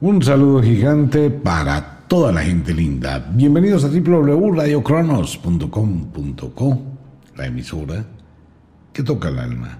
[0.00, 3.30] Un saludo gigante para toda la gente linda.
[3.32, 6.82] Bienvenidos a www.radiocronos.com.co,
[7.36, 8.04] la emisora
[8.92, 9.78] que toca el alma.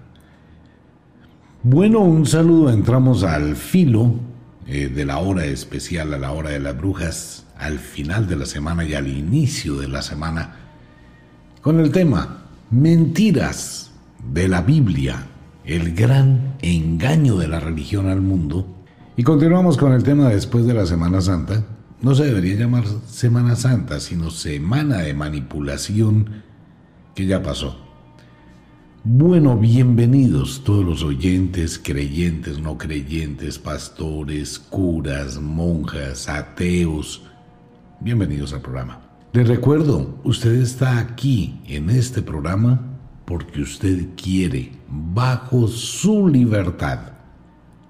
[1.64, 2.71] Bueno, un saludo.
[2.71, 4.14] Entramos al filo
[4.69, 8.46] eh, de la hora especial, a la hora de las brujas, al final de la
[8.46, 10.54] semana y al inicio de la semana,
[11.60, 13.90] con el tema Mentiras
[14.33, 15.26] de la Biblia,
[15.65, 18.73] el gran engaño de la religión al mundo
[19.16, 21.62] y continuamos con el tema después de la Semana Santa.
[22.02, 26.42] No se debería llamar Semana Santa, sino Semana de Manipulación
[27.14, 27.80] que ya pasó.
[29.04, 37.23] Bueno, bienvenidos todos los oyentes, creyentes, no creyentes, pastores, curas, monjas, ateos.
[38.01, 39.01] Bienvenidos al programa.
[39.32, 42.80] Les recuerdo, usted está aquí en este programa
[43.24, 47.13] porque usted quiere, bajo su libertad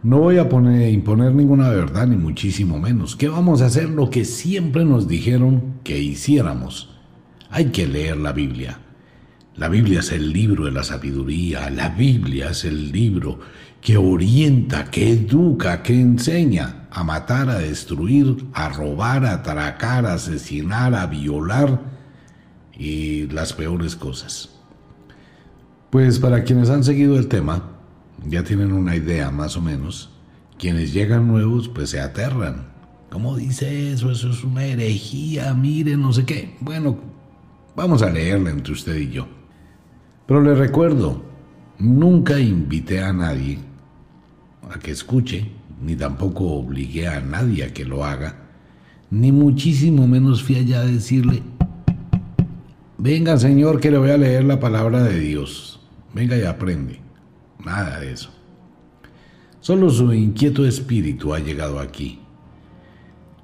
[0.04, 3.16] no voy a poner, imponer ninguna verdad, ni muchísimo menos.
[3.16, 3.88] ¿Qué vamos a hacer?
[3.88, 6.90] Lo que siempre nos dijeron que hiciéramos.
[7.48, 8.80] Hay que leer la Biblia.
[9.56, 11.70] La Biblia es el libro de la sabiduría.
[11.70, 13.40] La Biblia es el libro
[13.80, 20.14] que orienta, que educa, que enseña a matar, a destruir, a robar, a atracar, a
[20.14, 21.80] asesinar, a violar
[22.76, 24.50] y las peores cosas.
[25.88, 27.70] Pues para quienes han seguido el tema,
[28.26, 30.10] ya tienen una idea más o menos.
[30.58, 32.68] Quienes llegan nuevos pues se aterran.
[33.10, 34.10] ¿Cómo dice eso?
[34.10, 36.56] Eso es una herejía, miren, no sé qué.
[36.60, 36.98] Bueno,
[37.76, 39.26] vamos a leerla entre usted y yo.
[40.26, 41.22] Pero le recuerdo,
[41.78, 43.58] nunca invité a nadie
[44.70, 45.46] a que escuche,
[45.82, 48.36] ni tampoco obligué a nadie a que lo haga,
[49.10, 51.42] ni muchísimo menos fui allá a decirle,
[52.98, 55.80] venga Señor que le voy a leer la palabra de Dios,
[56.14, 57.03] venga y aprende.
[57.64, 58.30] Nada de eso.
[59.60, 62.20] Solo su inquieto espíritu ha llegado aquí.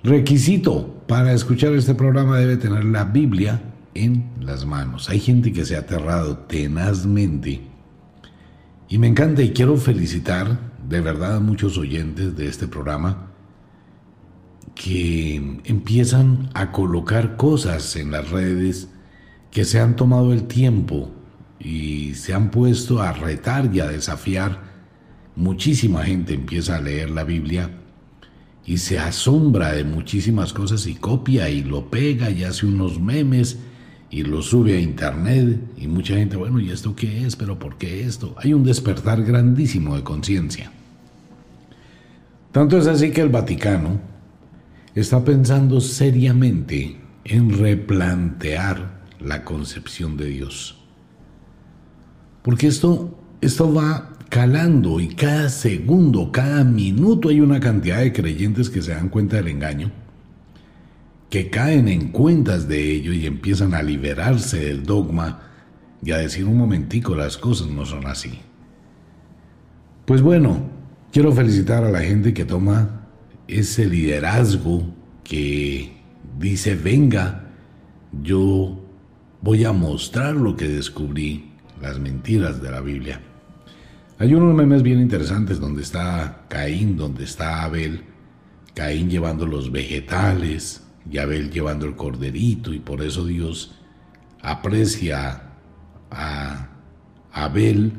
[0.03, 3.63] Requisito para escuchar este programa debe tener la Biblia
[3.95, 5.09] en las manos.
[5.11, 7.63] Hay gente que se ha aterrado tenazmente.
[8.89, 13.31] Y me encanta y quiero felicitar de verdad a muchos oyentes de este programa
[14.75, 18.89] que empiezan a colocar cosas en las redes
[19.51, 21.11] que se han tomado el tiempo
[21.61, 24.63] y se han puesto a retar y a desafiar.
[25.37, 27.71] Muchísima gente empieza a leer la Biblia
[28.65, 33.59] y se asombra de muchísimas cosas y copia y lo pega y hace unos memes
[34.11, 37.37] y lo sube a internet y mucha gente, bueno, ¿y esto qué es?
[37.37, 38.35] ¿Pero por qué esto?
[38.39, 40.73] Hay un despertar grandísimo de conciencia.
[42.53, 44.01] Tanto es así que el Vaticano
[44.95, 50.80] está pensando seriamente en replantear la concepción de Dios.
[52.43, 58.71] Porque esto, esto va calando y cada segundo, cada minuto hay una cantidad de creyentes
[58.71, 59.91] que se dan cuenta del engaño,
[61.29, 65.43] que caen en cuentas de ello y empiezan a liberarse del dogma
[66.03, 68.39] y a decir un momentico, las cosas no son así.
[70.07, 70.63] Pues bueno,
[71.13, 73.09] quiero felicitar a la gente que toma
[73.49, 75.93] ese liderazgo que
[76.39, 77.49] dice, venga,
[78.23, 78.81] yo
[79.43, 81.50] voy a mostrar lo que descubrí
[81.81, 83.21] las mentiras de la Biblia.
[84.19, 88.05] Hay unos memes bien interesantes donde está Caín, donde está Abel,
[88.75, 93.77] Caín llevando los vegetales y Abel llevando el corderito y por eso Dios
[94.43, 95.43] aprecia
[96.11, 96.69] a
[97.33, 97.93] Abel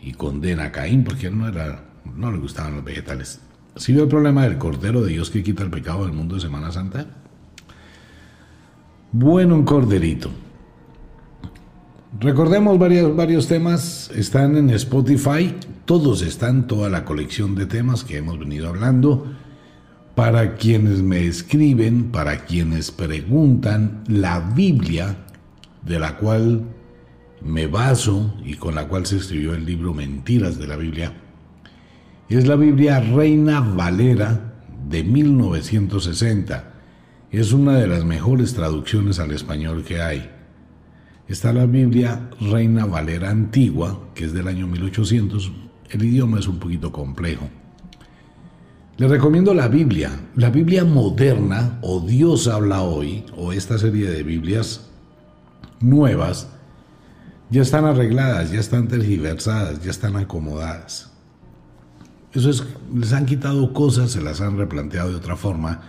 [0.00, 3.40] y condena a Caín porque no, le gustaban los vegetales.
[3.76, 6.40] ¿Sí vio el problema del cordero de Dios que quita el pecado del mundo de
[6.40, 7.06] Semana Santa?
[9.12, 10.30] Bueno, un corderito.
[12.16, 15.54] Recordemos varios, varios temas, están en Spotify,
[15.84, 19.26] todos están, toda la colección de temas que hemos venido hablando.
[20.14, 25.16] Para quienes me escriben, para quienes preguntan, la Biblia,
[25.84, 26.62] de la cual
[27.42, 31.12] me baso y con la cual se escribió el libro Mentiras de la Biblia,
[32.30, 34.54] es la Biblia Reina Valera
[34.88, 36.72] de 1960.
[37.30, 40.37] Es una de las mejores traducciones al español que hay
[41.28, 45.52] está la Biblia Reina Valera Antigua, que es del año 1800.
[45.90, 47.48] El idioma es un poquito complejo.
[48.96, 54.22] Le recomiendo la Biblia, la Biblia moderna, o Dios habla hoy, o esta serie de
[54.22, 54.88] Biblias
[55.80, 56.48] nuevas,
[57.50, 61.12] ya están arregladas, ya están tergiversadas, ya están acomodadas.
[62.32, 65.82] Eso es, les han quitado cosas, se las han replanteado de otra forma,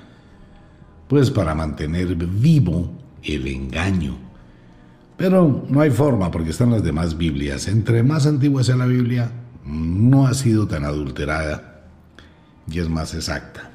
[1.07, 2.91] pues para mantener vivo
[3.23, 4.28] el engaño
[5.19, 7.67] pero no hay forma porque están las demás Biblias.
[7.67, 9.29] Entre más antigua sea la Biblia,
[9.65, 11.81] no ha sido tan adulterada
[12.71, 13.69] y es más exacta.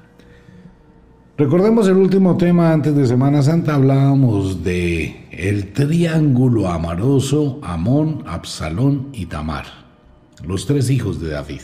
[1.36, 9.10] Recordemos el último tema antes de Semana Santa, hablábamos de el triángulo amoroso Amón, Absalón
[9.12, 9.66] y Tamar,
[10.46, 11.60] los tres hijos de David.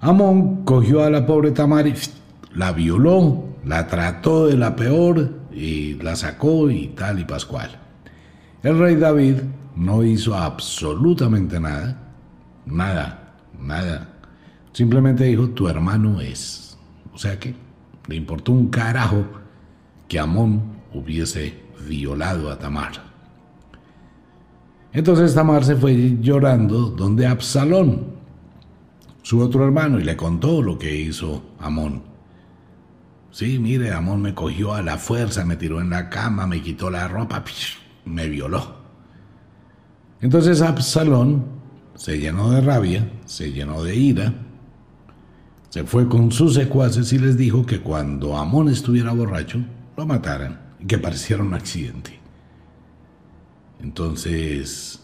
[0.00, 1.94] Amón cogió a la pobre Tamar y
[2.54, 7.85] la violó, la trató de la peor y la sacó y tal y pascual.
[8.66, 9.36] El rey David
[9.76, 11.96] no hizo absolutamente nada,
[12.66, 14.08] nada, nada.
[14.72, 16.76] Simplemente dijo, tu hermano es.
[17.14, 17.54] O sea que
[18.08, 19.24] le importó un carajo
[20.08, 22.90] que Amón hubiese violado a Tamar.
[24.92, 28.16] Entonces Tamar se fue llorando donde Absalón,
[29.22, 32.02] su otro hermano, y le contó lo que hizo Amón.
[33.30, 36.90] Sí, mire, Amón me cogió a la fuerza, me tiró en la cama, me quitó
[36.90, 37.44] la ropa,
[38.06, 38.76] me violó.
[40.22, 41.44] Entonces Absalón
[41.94, 44.32] se llenó de rabia, se llenó de ira,
[45.68, 49.58] se fue con sus secuaces y les dijo que cuando Amón estuviera borracho,
[49.96, 52.18] lo mataran y que pareciera un accidente.
[53.80, 55.02] Entonces,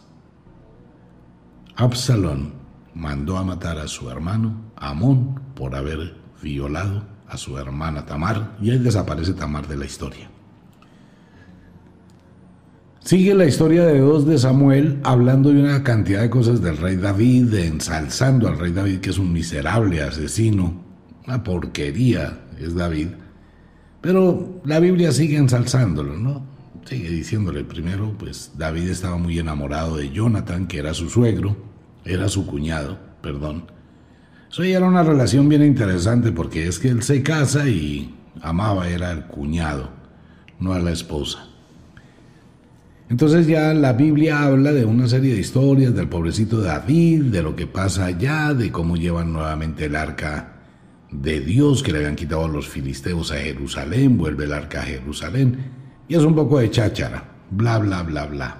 [1.76, 2.54] Absalón
[2.94, 8.70] mandó a matar a su hermano Amón por haber violado a su hermana Tamar y
[8.70, 10.31] ahí desaparece Tamar de la historia.
[13.04, 16.94] Sigue la historia de dos de Samuel hablando de una cantidad de cosas del rey
[16.94, 20.84] David, ensalzando al rey David que es un miserable asesino,
[21.26, 23.08] una porquería es David.
[24.00, 26.46] Pero la Biblia sigue ensalzándolo, ¿no?
[26.84, 31.56] Sigue diciéndole primero, pues David estaba muy enamorado de Jonathan, que era su suegro,
[32.04, 33.64] era su cuñado, perdón.
[34.48, 38.88] Eso ya era una relación bien interesante porque es que él se casa y amaba
[38.88, 39.90] era al cuñado,
[40.60, 41.51] no a la esposa.
[43.12, 47.54] Entonces ya la Biblia habla de una serie de historias del pobrecito David, de lo
[47.54, 50.54] que pasa allá, de cómo llevan nuevamente el arca
[51.10, 54.84] de Dios que le habían quitado a los filisteos a Jerusalén, vuelve el arca a
[54.84, 55.58] Jerusalén,
[56.08, 58.56] y es un poco de cháchara, bla, bla, bla, bla.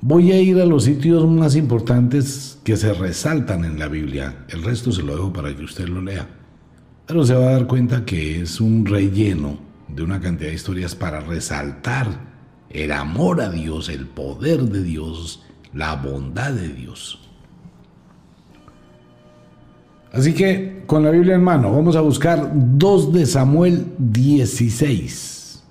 [0.00, 4.62] Voy a ir a los sitios más importantes que se resaltan en la Biblia, el
[4.62, 6.28] resto se lo dejo para que usted lo lea,
[7.04, 9.58] pero se va a dar cuenta que es un relleno
[9.88, 12.35] de una cantidad de historias para resaltar
[12.70, 15.42] el amor a Dios, el poder de Dios,
[15.72, 17.20] la bondad de Dios.
[20.12, 25.62] Así que con la Biblia en mano vamos a buscar 2 de Samuel 16.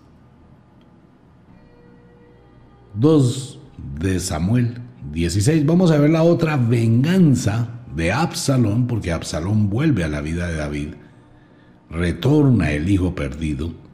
[2.93, 3.59] 2
[3.99, 4.81] de Samuel
[5.11, 5.65] 16.
[5.65, 10.55] Vamos a ver la otra venganza de Absalón, porque Absalón vuelve a la vida de
[10.55, 10.89] David,
[11.89, 13.84] retorna el hijo perdido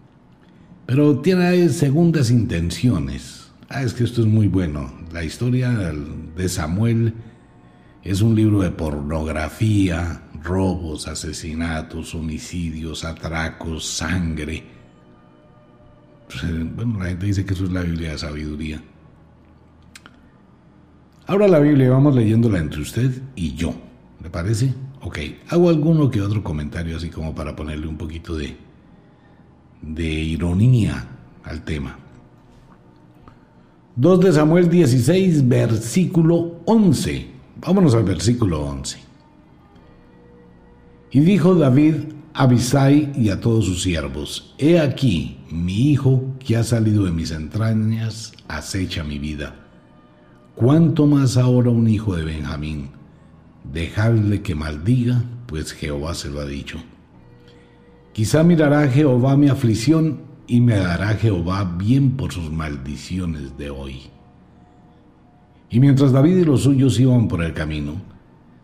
[0.92, 3.50] pero tiene segundas intenciones.
[3.70, 4.92] Ah, es que esto es muy bueno.
[5.14, 7.14] La historia de Samuel
[8.04, 14.66] es un libro de pornografía, robos, asesinatos, homicidios, atracos, sangre.
[16.28, 18.84] Pues, eh, bueno, la gente dice que eso es la Biblia de sabiduría.
[21.26, 23.74] Ahora la Biblia vamos leyéndola entre usted y yo.
[24.22, 24.74] ¿Le parece?
[25.00, 28.58] Ok, hago alguno que otro comentario así como para ponerle un poquito de,
[29.82, 31.08] de ironía
[31.44, 31.98] al tema.
[33.96, 37.28] 2 de Samuel 16, versículo 11.
[37.66, 39.00] Vámonos al versículo 11.
[41.12, 41.96] Y dijo David
[42.34, 47.12] a Abisai y a todos sus siervos, He aquí, mi hijo que ha salido de
[47.12, 49.56] mis entrañas acecha mi vida.
[50.56, 52.90] ¿Cuánto más ahora un hijo de Benjamín?
[53.74, 56.78] Dejadle que maldiga, pues Jehová se lo ha dicho.
[58.14, 64.02] Quizá mirará Jehová mi aflicción y me dará Jehová bien por sus maldiciones de hoy.
[65.70, 67.96] Y mientras David y los suyos iban por el camino,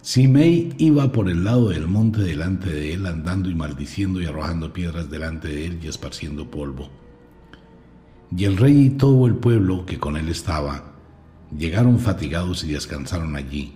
[0.01, 4.73] Simei iba por el lado del monte delante de él, andando y maldiciendo y arrojando
[4.73, 6.89] piedras delante de él y esparciendo polvo.
[8.35, 10.93] Y el rey y todo el pueblo que con él estaba
[11.57, 13.73] llegaron fatigados y descansaron allí.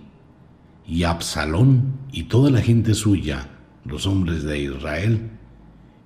[0.86, 3.48] Y Absalón y toda la gente suya,
[3.86, 5.30] los hombres de Israel,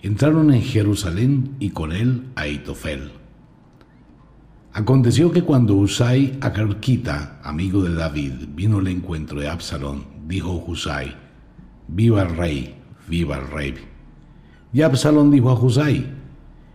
[0.03, 3.13] entraron en Jerusalén y con él a Itofel.
[4.73, 11.15] Aconteció que cuando Usai Acarquita, amigo de David, vino al encuentro de Absalón, dijo Husai,
[11.89, 12.75] Viva el rey,
[13.09, 13.75] viva el rey.
[14.73, 16.07] Y Absalón dijo a Husai,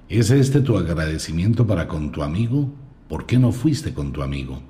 [0.10, 2.72] ¿es este tu agradecimiento para con tu amigo?
[3.08, 4.62] ¿Por qué no fuiste con tu amigo?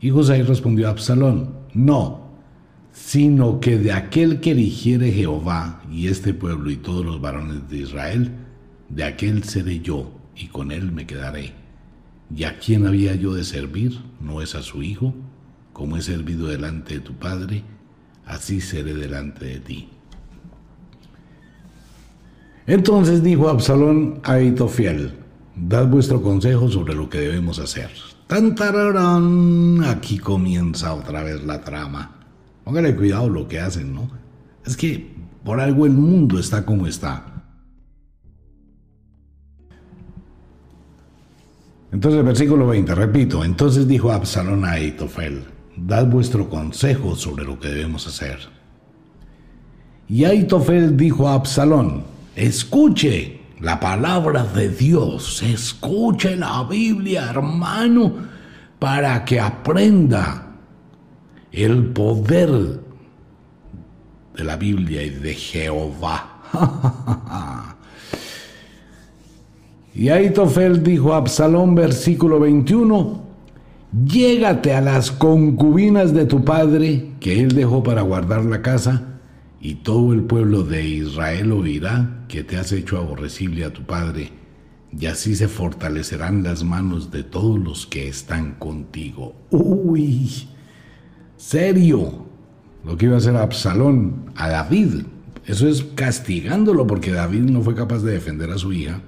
[0.00, 2.29] Y Husai respondió a Absalón, No,
[3.10, 7.78] sino que de aquel que eligiere Jehová y este pueblo y todos los varones de
[7.78, 8.30] Israel,
[8.88, 11.52] de aquel seré yo y con él me quedaré.
[12.32, 13.98] ¿Y a quién había yo de servir?
[14.20, 15.12] ¿No es a su hijo?
[15.72, 17.64] Como he servido delante de tu padre,
[18.26, 19.88] así seré delante de ti.
[22.68, 25.14] Entonces dijo Absalón a Aitofiel,
[25.56, 27.90] dad vuestro consejo sobre lo que debemos hacer.
[28.28, 32.19] Tantararán, aquí comienza otra vez la trama.
[32.64, 34.10] Póngale cuidado lo que hacen, ¿no?
[34.64, 35.14] Es que
[35.44, 37.26] por algo el mundo está como está.
[41.92, 45.44] Entonces, versículo 20, repito, entonces dijo Absalón a Aitofel,
[45.76, 48.38] dad vuestro consejo sobre lo que debemos hacer.
[50.08, 52.04] Y Aitofel dijo a Absalón,
[52.36, 58.14] escuche la palabra de Dios, escuche la Biblia, hermano,
[58.78, 60.49] para que aprenda
[61.52, 62.80] el poder
[64.36, 66.42] de la Biblia y de Jehová.
[69.94, 73.22] y Aitofel dijo a Absalón, versículo 21,
[74.04, 79.06] llégate a las concubinas de tu padre que él dejó para guardar la casa,
[79.60, 84.32] y todo el pueblo de Israel oirá que te has hecho aborrecible a tu padre,
[84.98, 89.34] y así se fortalecerán las manos de todos los que están contigo.
[89.50, 90.48] Uy,
[91.40, 92.26] serio
[92.84, 95.04] lo que iba a hacer Absalón a David.
[95.46, 99.00] Eso es castigándolo porque David no fue capaz de defender a su hija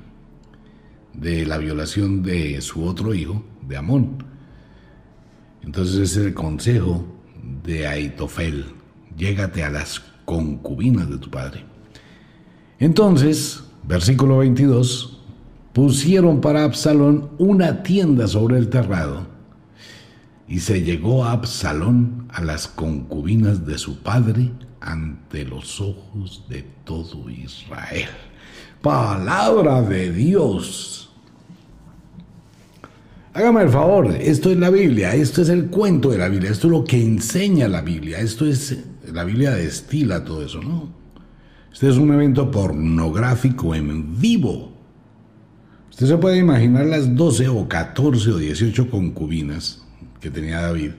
[1.13, 4.25] de la violación de su otro hijo, de Amón.
[5.63, 7.05] Entonces ese es el consejo
[7.65, 8.65] de Aitofel.
[9.17, 11.65] Llégate a las concubinas de tu padre.
[12.79, 15.21] Entonces, versículo 22,
[15.75, 19.32] pusieron para Absalón una tienda sobre el terrado
[20.49, 26.65] y se llegó a Absalón a las concubinas de su padre ante los ojos de
[26.85, 28.09] todo Israel.
[28.83, 31.11] Palabra de Dios.
[33.35, 36.67] Hágame el favor, esto es la Biblia, esto es el cuento de la Biblia, esto
[36.67, 38.77] es lo que enseña la Biblia, esto es,
[39.11, 40.91] la Biblia destila todo eso, ¿no?
[41.73, 44.73] Este es un evento pornográfico en vivo.
[45.91, 49.82] Usted se puede imaginar las 12 o 14 o 18 concubinas
[50.23, 50.93] que tenía David,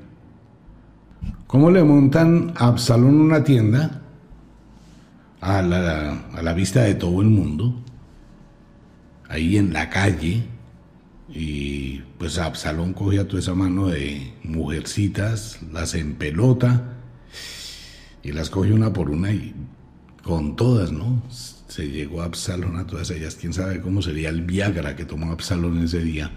[1.48, 4.01] ¿cómo le montan a Absalón una tienda
[5.39, 7.82] a la, vista de todo el mundo,
[9.30, 10.44] ahí en la calle,
[11.30, 16.98] y pues Absalón cogía toda esa mano de mujercitas, las empelota
[18.24, 19.56] y las coge una por una y
[20.22, 21.24] con todas, ¿no?
[21.30, 23.36] Se llegó a Absalón a todas ellas.
[23.36, 26.30] Quién sabe cómo sería el Viagra que tomó Absalón ese día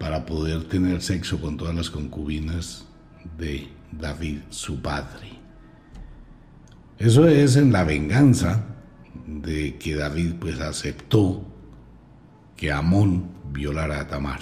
[0.00, 2.86] para poder tener sexo con todas las concubinas
[3.36, 5.28] de David, su padre.
[6.98, 8.64] Eso es en la venganza
[9.26, 11.44] de que David pues aceptó
[12.56, 14.40] que Amón violara a Tamar.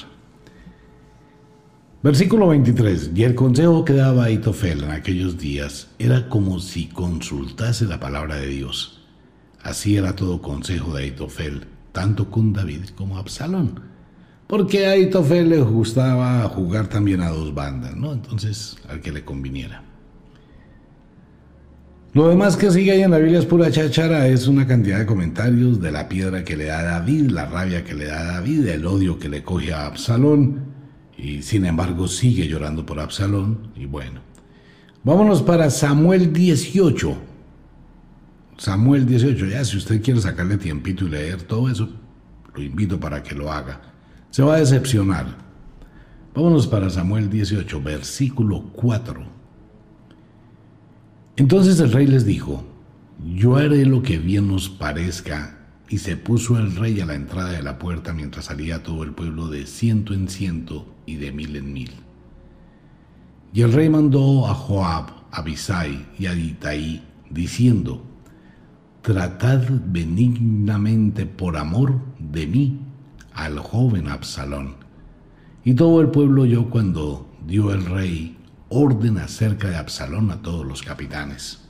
[2.04, 3.10] Versículo 23.
[3.16, 8.36] Y el consejo que daba Aitofel en aquellos días era como si consultase la palabra
[8.36, 9.02] de Dios.
[9.60, 13.97] Así era todo consejo de Aitofel, tanto con David como Absalón
[14.48, 18.14] porque a Aitofel le gustaba jugar también a dos bandas, ¿no?
[18.14, 19.84] Entonces, al que le conviniera.
[22.14, 25.06] Lo demás que sigue ahí en la Biblia es pura chachara, es una cantidad de
[25.06, 28.86] comentarios de la piedra que le da David, la rabia que le da David, el
[28.86, 30.60] odio que le coge a Absalón,
[31.18, 34.22] y sin embargo sigue llorando por Absalón, y bueno.
[35.04, 37.18] Vámonos para Samuel 18.
[38.56, 41.90] Samuel 18, ya si usted quiere sacarle tiempito y leer todo eso,
[42.54, 43.87] lo invito para que lo haga
[44.30, 45.26] se va a decepcionar.
[46.34, 49.22] Vámonos para Samuel 18, versículo 4.
[51.36, 52.64] Entonces el rey les dijo,
[53.24, 55.54] yo haré lo que bien nos parezca.
[55.90, 59.12] Y se puso el rey a la entrada de la puerta mientras salía todo el
[59.12, 61.90] pueblo de ciento en ciento y de mil en mil.
[63.54, 68.04] Y el rey mandó a Joab, a Abisai y a Itaí, diciendo,
[69.00, 72.87] Tratad benignamente por amor de mí
[73.38, 74.74] al joven Absalón.
[75.64, 78.36] Y todo el pueblo oyó cuando dio el rey
[78.68, 81.60] orden acerca de Absalón a todos los capitanes.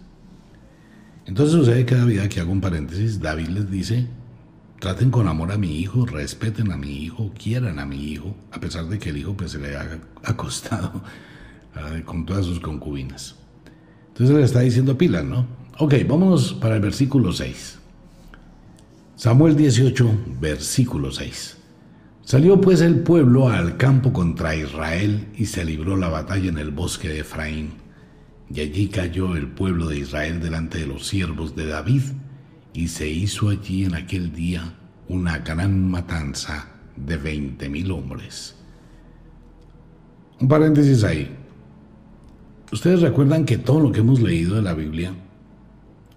[1.27, 4.07] Entonces sucede que David, aquí hago un paréntesis, David les dice,
[4.81, 8.61] traten con amor a mi hijo, respeten a mi hijo, quieran a mi hijo, a
[8.61, 11.03] pesar de que el hijo pues, se le ha acostado
[12.07, 13.37] con todas sus concubinas.
[14.09, 15.47] Entonces le está diciendo pila, ¿no?
[15.79, 17.79] Ok, vámonos para el versículo 6.
[19.17, 20.11] Samuel 18,
[20.41, 21.58] versículo 6.
[22.29, 26.71] Salió pues el pueblo al campo contra Israel y se libró la batalla en el
[26.71, 27.71] bosque de Efraín.
[28.53, 32.03] Y allí cayó el pueblo de Israel delante de los siervos de David
[32.75, 34.75] y se hizo allí en aquel día
[35.09, 38.57] una gran matanza de veinte mil hombres.
[40.39, 41.35] Un paréntesis ahí.
[42.71, 45.15] Ustedes recuerdan que todo lo que hemos leído de la Biblia,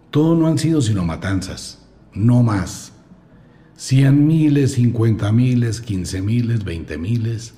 [0.09, 1.87] todo no han sido sino matanzas.
[2.13, 2.90] no más.
[3.83, 7.55] Cien miles, cincuenta miles, quince miles, veinte miles.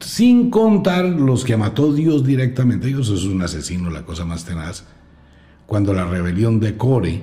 [0.00, 2.88] Sin contar los que mató Dios directamente.
[2.88, 4.86] Dios es un asesino, la cosa más tenaz.
[5.68, 7.22] Cuando la rebelión de Core,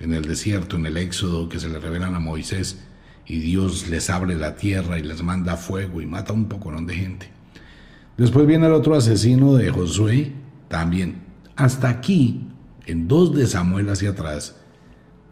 [0.00, 2.82] en el desierto, en el éxodo, que se le revelan a Moisés,
[3.26, 6.94] y Dios les abre la tierra y les manda fuego y mata un poco de
[6.94, 7.28] gente.
[8.16, 10.32] Después viene el otro asesino de Josué,
[10.68, 11.24] también.
[11.56, 12.48] Hasta aquí,
[12.86, 14.56] en dos de Samuel hacia atrás,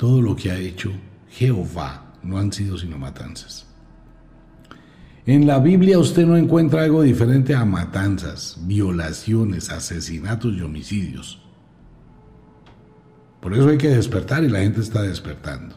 [0.00, 0.90] todo lo que ha hecho
[1.28, 3.66] Jehová no han sido sino matanzas.
[5.26, 11.42] En la Biblia usted no encuentra algo diferente a matanzas, violaciones, asesinatos y homicidios.
[13.42, 15.76] Por eso hay que despertar y la gente está despertando.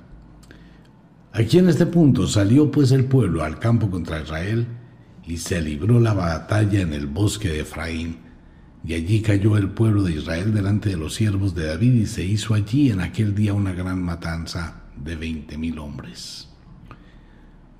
[1.34, 4.66] Aquí en este punto salió pues el pueblo al campo contra Israel
[5.26, 8.23] y se libró la batalla en el bosque de Efraín.
[8.86, 12.24] Y allí cayó el pueblo de Israel delante de los siervos de David y se
[12.26, 16.50] hizo allí en aquel día una gran matanza de veinte mil hombres.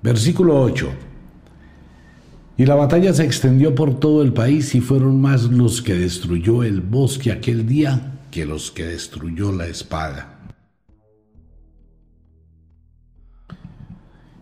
[0.02, 0.92] Versículo 8.
[2.56, 6.62] Y la batalla se extendió por todo el país y fueron más los que destruyó
[6.62, 10.38] el bosque aquel día que los que destruyó la espada.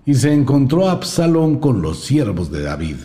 [0.05, 2.97] Y se encontró Absalón con los siervos de David.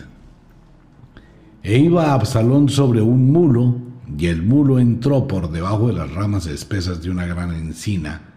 [1.62, 3.76] E iba Absalón sobre un mulo,
[4.16, 8.34] y el mulo entró por debajo de las ramas espesas de una gran encina,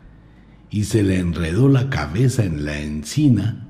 [0.69, 3.67] y se le enredó la cabeza en la encina,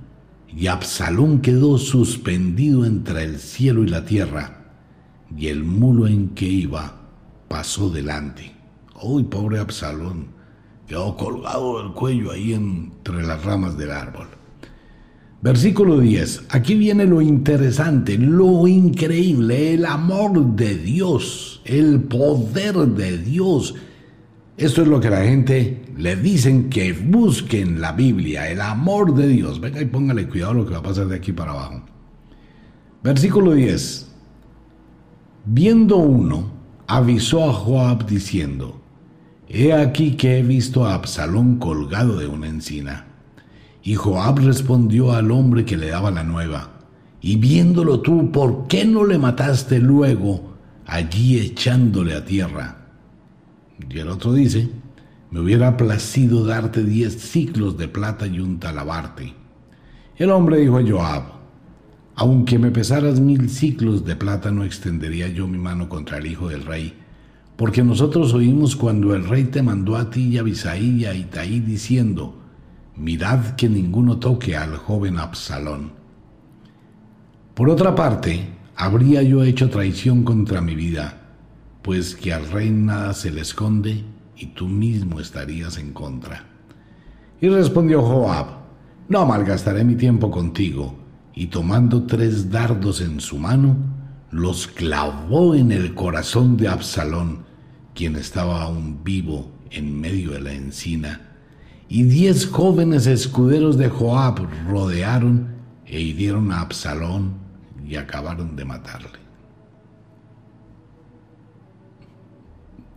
[0.48, 4.74] y Absalón quedó suspendido entre el cielo y la tierra,
[5.36, 7.02] y el mulo en que iba
[7.48, 8.52] pasó delante.
[9.02, 10.28] ¡Uy, pobre Absalón!
[10.88, 14.28] Quedó colgado del cuello ahí entre las ramas del árbol.
[15.42, 16.46] Versículo 10.
[16.50, 23.74] Aquí viene lo interesante, lo increíble, el amor de Dios, el poder de Dios.
[24.56, 29.16] Esto es lo que la gente le dicen que busque en la Biblia, el amor
[29.16, 29.60] de Dios.
[29.60, 31.82] Venga y póngale cuidado lo que va a pasar de aquí para abajo.
[33.04, 34.12] Versículo 10.
[35.46, 36.52] Viendo uno,
[36.86, 38.80] avisó a Joab diciendo,
[39.50, 43.11] He aquí que he visto a Absalón colgado de una encina.
[43.84, 46.70] Y Joab respondió al hombre que le daba la nueva,
[47.22, 50.54] y viéndolo tú, ¿por qué no le mataste luego
[50.86, 52.78] allí echándole a tierra?
[53.90, 54.70] Y el otro dice,
[55.32, 59.34] me hubiera placido darte diez ciclos de plata y un talabarte.
[60.18, 61.24] El hombre dijo a Joab,
[62.16, 66.50] aunque me pesaras mil ciclos de plata no extendería yo mi mano contra el hijo
[66.50, 66.94] del rey,
[67.56, 71.14] porque nosotros oímos cuando el rey te mandó a ti y a Bisaí y a
[71.14, 72.41] Itaí diciendo,
[72.96, 75.94] mirad que ninguno toque al joven Absalón.
[77.54, 81.22] Por otra parte, habría yo hecho traición contra mi vida,
[81.82, 84.04] pues que al rey nada se le esconde
[84.36, 86.46] y tú mismo estarías en contra.
[87.40, 88.48] Y respondió Joab,
[89.10, 90.96] no malgastaré mi tiempo contigo,
[91.34, 93.76] y tomando tres dardos en su mano,
[94.32, 97.44] los clavó en el corazón de Absalón,
[97.94, 101.31] quien estaba aún vivo en medio de la encina
[101.94, 105.50] y diez jóvenes escuderos de Joab rodearon
[105.86, 107.34] e hirieron a Absalón
[107.86, 109.20] y acabaron de matarle.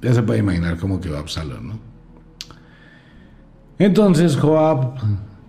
[0.00, 1.78] Ya se puede imaginar cómo quedó Absalón, ¿no?
[3.80, 4.94] Entonces Joab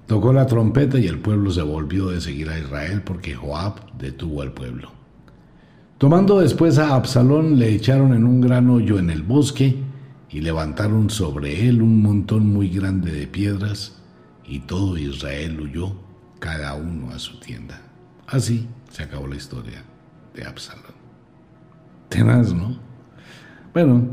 [0.07, 4.41] tocó la trompeta y el pueblo se volvió de seguir a Israel porque Joab detuvo
[4.41, 4.89] al pueblo.
[5.99, 9.83] Tomando después a Absalón le echaron en un gran hoyo en el bosque
[10.29, 14.01] y levantaron sobre él un montón muy grande de piedras,
[14.47, 15.95] y todo Israel huyó,
[16.39, 17.81] cada uno a su tienda.
[18.27, 19.83] Así se acabó la historia
[20.33, 20.93] de Absalón.
[22.09, 22.77] Tenaz, ¿no?
[23.73, 24.07] Bueno,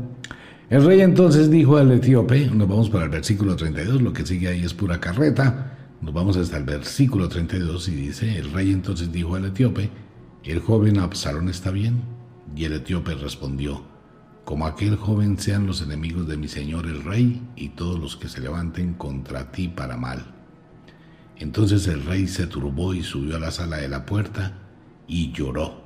[0.69, 4.47] el rey entonces dijo al etíope, nos vamos para el versículo 32, lo que sigue
[4.47, 9.11] ahí es pura carreta, nos vamos hasta el versículo 32 y dice, el rey entonces
[9.11, 9.89] dijo al etíope,
[10.43, 12.01] el joven Absalón está bien,
[12.55, 13.83] y el etíope respondió,
[14.45, 18.27] como aquel joven sean los enemigos de mi señor el rey y todos los que
[18.27, 20.25] se levanten contra ti para mal.
[21.37, 24.53] Entonces el rey se turbó y subió a la sala de la puerta
[25.07, 25.83] y lloró.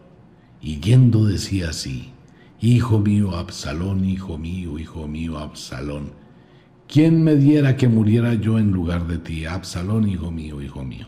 [0.59, 2.11] Y yendo decía así,
[2.59, 6.13] Hijo mío Absalón, hijo mío, hijo mío Absalón,
[6.87, 9.45] ¿quién me diera que muriera yo en lugar de ti?
[9.45, 11.05] Absalón, hijo mío, hijo mío.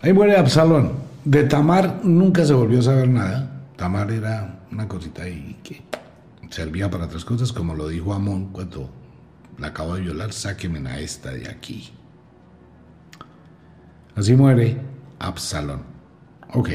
[0.00, 0.92] Ahí muere Absalón.
[1.24, 3.64] De Tamar nunca se volvió a saber nada.
[3.76, 5.82] Tamar era una cosita ahí que
[6.50, 8.90] servía para otras cosas, como lo dijo Amón cuando
[9.58, 11.90] la acabo de violar, sáquenme a esta de aquí.
[14.14, 14.80] Así muere
[15.18, 15.82] Absalón.
[16.54, 16.70] Ok.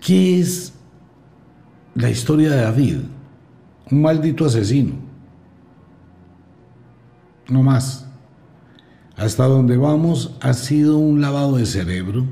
[0.00, 0.72] ¿Qué es
[1.94, 2.98] la historia de David?
[3.90, 4.94] un maldito asesino.
[7.48, 8.06] No más.
[9.16, 12.26] Hasta donde vamos ha sido un lavado de cerebro,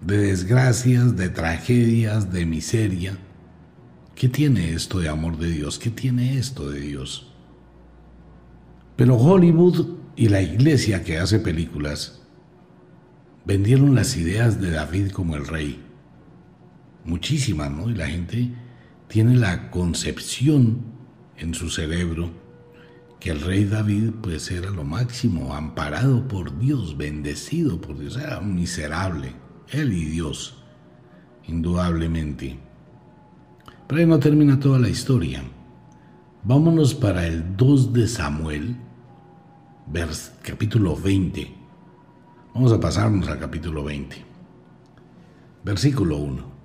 [0.00, 3.18] de desgracias, de tragedias, de miseria.
[4.14, 5.78] ¿Qué tiene esto de amor de Dios?
[5.78, 7.32] ¿Qué tiene esto de Dios?
[8.96, 12.22] Pero Hollywood y la iglesia que hace películas
[13.44, 15.82] vendieron las ideas de David como el rey.
[17.04, 17.90] Muchísimas, ¿no?
[17.90, 18.52] Y la gente
[19.08, 20.80] tiene la concepción
[21.36, 22.30] en su cerebro
[23.20, 28.38] que el rey David pues era lo máximo, amparado por Dios, bendecido por Dios, era
[28.38, 29.32] un miserable,
[29.70, 30.62] él y Dios,
[31.46, 32.58] indudablemente.
[33.86, 35.42] Pero ahí no termina toda la historia.
[36.42, 38.76] Vámonos para el 2 de Samuel,
[40.42, 41.54] capítulo 20.
[42.54, 44.16] Vamos a pasarnos al capítulo 20.
[45.64, 46.56] Versículo 1.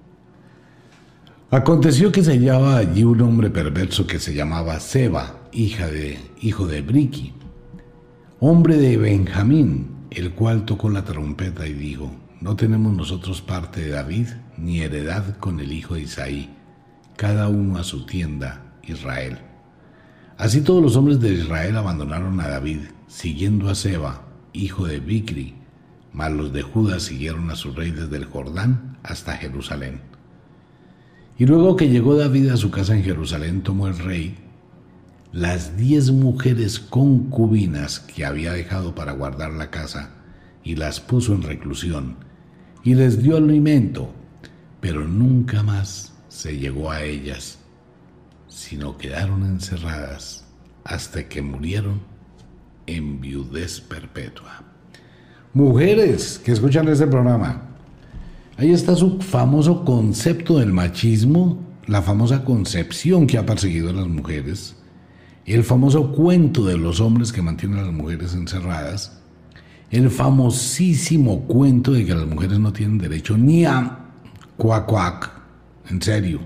[1.50, 6.66] Aconteció que se hallaba allí un hombre perverso que se llamaba Seba, hija de, hijo
[6.66, 7.34] de Briki,
[8.40, 12.12] hombre de Benjamín, el cual tocó la trompeta y dijo,
[12.42, 14.28] no tenemos nosotros parte de David
[14.58, 16.50] ni heredad con el hijo de Isaí,
[17.16, 19.38] cada uno a su tienda, Israel.
[20.38, 24.24] Así todos los hombres de Israel abandonaron a David, siguiendo a Seba,
[24.54, 25.54] hijo de Bicri,
[26.14, 30.02] mas los de Judá siguieron a su rey desde el Jordán hasta Jerusalén.
[31.38, 34.36] Y luego que llegó David a su casa en Jerusalén, tomó el rey
[35.32, 40.10] las diez mujeres concubinas que había dejado para guardar la casa
[40.64, 42.31] y las puso en reclusión
[42.84, 44.12] y les dio alimento,
[44.80, 47.60] pero nunca más se llegó a ellas,
[48.48, 50.46] sino quedaron encerradas
[50.84, 52.02] hasta que murieron
[52.88, 54.64] en viudez perpetua.
[55.54, 57.72] Mujeres que escuchan este programa,
[58.62, 64.08] Ahí está su famoso concepto del machismo, la famosa concepción que ha perseguido a las
[64.08, 64.76] mujeres,
[65.48, 69.21] el famoso cuento de los hombres que mantienen a las mujeres encerradas,
[69.92, 74.00] el famosísimo cuento de que las mujeres no tienen derecho ni a
[74.56, 75.32] cuac cuac,
[75.90, 76.40] en serio.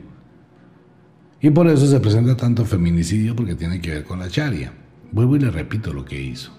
[1.40, 4.74] Y por eso se presenta tanto feminicidio porque tiene que ver con la charia.
[5.12, 6.52] Vuelvo y le repito lo que hizo.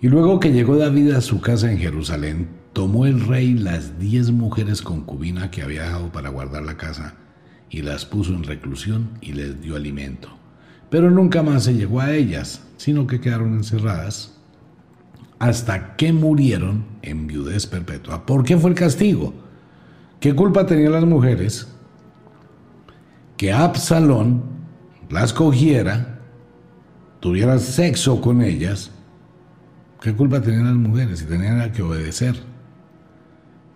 [0.00, 4.32] Y luego que llegó David a su casa en Jerusalén, tomó el rey las diez
[4.32, 7.14] mujeres concubinas que había dejado para guardar la casa
[7.68, 10.28] y las puso en reclusión y les dio alimento.
[10.90, 14.39] Pero nunca más se llegó a ellas, sino que quedaron encerradas
[15.40, 18.26] hasta que murieron en viudez perpetua.
[18.26, 19.32] ¿Por qué fue el castigo?
[20.20, 21.66] ¿Qué culpa tenían las mujeres?
[23.38, 24.42] Que Absalón
[25.08, 26.20] las cogiera,
[27.20, 28.90] tuviera sexo con ellas.
[30.02, 32.36] ¿Qué culpa tenían las mujeres si tenían que obedecer?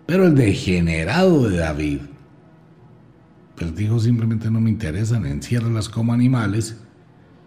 [0.05, 2.01] Pero el degenerado de David,
[3.55, 6.77] pues dijo simplemente no me interesan, enciérralas como animales,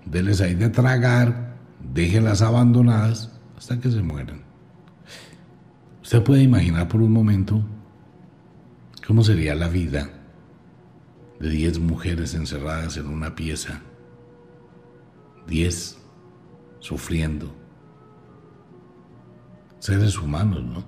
[0.06, 1.54] déles ahí de tragar,
[1.94, 4.42] déjenlas abandonadas hasta que se mueran.
[6.00, 7.60] Usted puede imaginar por un momento
[9.04, 10.10] cómo sería la vida
[11.40, 13.80] de diez mujeres encerradas en una pieza,
[15.48, 15.98] diez
[16.78, 17.52] sufriendo,
[19.80, 20.84] seres humanos, ¿no?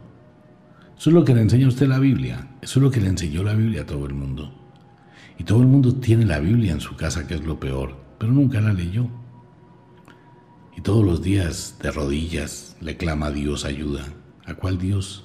[0.96, 2.56] Eso es lo que le enseña a usted la Biblia.
[2.60, 4.52] Eso es lo que le enseñó la Biblia a todo el mundo.
[5.38, 8.32] Y todo el mundo tiene la Biblia en su casa, que es lo peor, pero
[8.32, 9.08] nunca la leyó.
[10.76, 14.06] Y todos los días de rodillas le clama a Dios ayuda.
[14.46, 15.24] ¿A cuál Dios?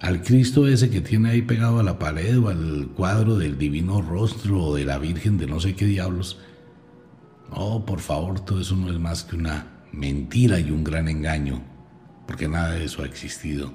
[0.00, 4.02] Al Cristo ese que tiene ahí pegado a la pared o al cuadro del divino
[4.02, 6.38] rostro o de la Virgen de no sé qué diablos.
[7.50, 11.62] Oh, por favor, todo eso no es más que una mentira y un gran engaño,
[12.26, 13.72] porque nada de eso ha existido.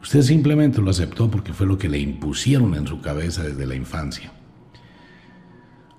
[0.00, 3.74] Usted simplemente lo aceptó porque fue lo que le impusieron en su cabeza desde la
[3.74, 4.32] infancia.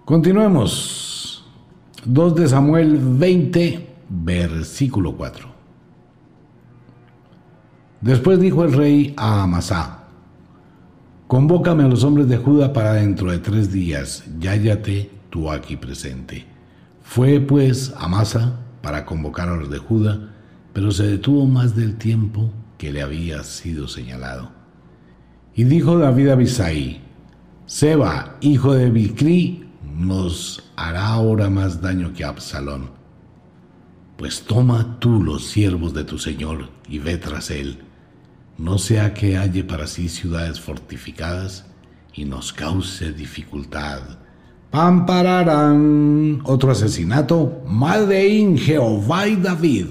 [0.06, 1.28] Continuemos.
[2.05, 5.47] 2 de Samuel 20, versículo 4.
[8.01, 10.05] Después dijo el rey a Amasá,
[11.27, 16.45] convócame a los hombres de Judá para dentro de tres días, yáyate tú aquí presente.
[17.03, 20.29] Fue pues Amasa para convocar a los de Judá,
[20.71, 24.51] pero se detuvo más del tiempo que le había sido señalado.
[25.53, 27.01] Y dijo David a Bisaí,
[27.65, 29.65] Seba, hijo de Bicri,
[29.97, 32.91] nos hará ahora más daño que Absalón.
[34.17, 37.79] Pues toma tú los siervos de tu señor y ve tras él,
[38.57, 41.65] no sea que halle para sí ciudades fortificadas
[42.13, 44.01] y nos cause dificultad.
[44.71, 49.87] Pampararán otro asesinato, Maldeín Jehová y David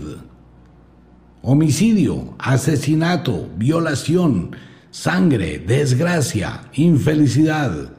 [1.42, 4.56] homicidio, asesinato, violación,
[4.90, 7.92] sangre, desgracia, infelicidad.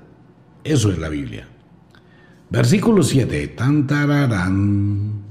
[0.64, 1.48] Eso es la Biblia.
[2.50, 3.48] Versículo 7.
[3.50, 5.22] Tantararán.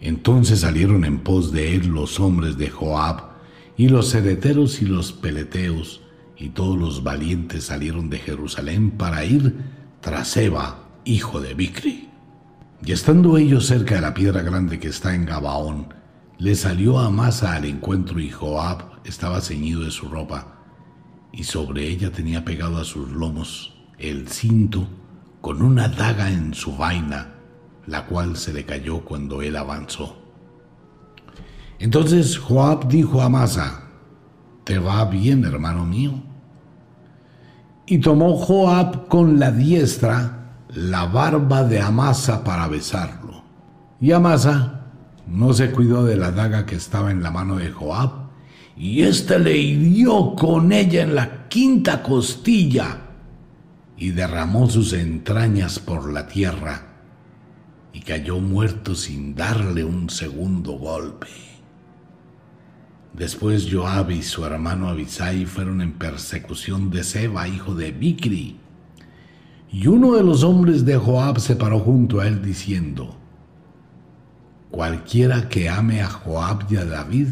[0.00, 3.28] Entonces salieron en pos de él los hombres de Joab,
[3.76, 6.02] y los cereteros y los peleteos,
[6.36, 9.54] y todos los valientes salieron de Jerusalén para ir
[10.00, 12.08] tras Eva, hijo de Bicri.
[12.84, 15.94] Y estando ellos cerca de la piedra grande que está en Gabaón,
[16.38, 20.64] le salió Amasa al encuentro y Joab estaba ceñido de su ropa,
[21.32, 24.88] y sobre ella tenía pegado a sus lomos el cinto
[25.40, 27.34] con una daga en su vaina,
[27.86, 30.16] la cual se le cayó cuando él avanzó.
[31.78, 33.82] Entonces Joab dijo a Amasa,
[34.64, 36.12] ¿te va bien, hermano mío?
[37.86, 40.38] Y tomó Joab con la diestra
[40.74, 43.42] la barba de Amasa para besarlo.
[44.00, 44.86] Y Amasa
[45.26, 48.28] no se cuidó de la daga que estaba en la mano de Joab,
[48.76, 53.07] y éste le hirió con ella en la quinta costilla,
[53.98, 56.86] y derramó sus entrañas por la tierra,
[57.92, 61.26] y cayó muerto sin darle un segundo golpe.
[63.12, 68.60] Después Joab y su hermano Abisai fueron en persecución de Seba, hijo de Bicri.
[69.70, 73.16] Y uno de los hombres de Joab se paró junto a él diciendo,
[74.70, 77.28] Cualquiera que ame a Joab y a David,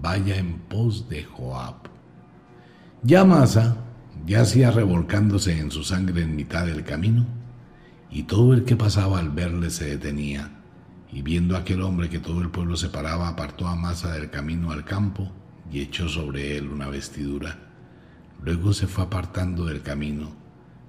[0.00, 1.74] vaya en pos de Joab.
[3.02, 3.76] Ya Masa
[4.26, 7.26] yacía revolcándose en su sangre en mitad del camino,
[8.10, 10.56] y todo el que pasaba al verle se detenía
[11.12, 14.70] y viendo aquel hombre que todo el pueblo se paraba, apartó a Masa del camino
[14.70, 15.30] al campo
[15.70, 17.58] y echó sobre él una vestidura.
[18.42, 20.34] Luego se fue apartando del camino.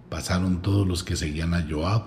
[0.09, 2.03] Pasaron todos los que seguían a Joab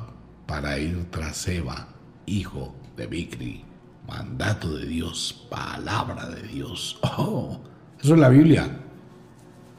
[0.46, 1.88] para ir tras Eva,
[2.26, 3.64] hijo de Bicri.
[4.06, 6.98] Mandato de Dios, palabra de Dios.
[7.02, 7.60] Oh,
[8.02, 8.80] eso es la Biblia.